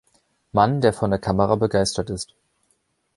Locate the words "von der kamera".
0.93-1.53